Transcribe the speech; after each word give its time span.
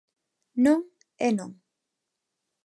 Non 0.65 0.79
é 1.27 1.29
non. 1.37 1.51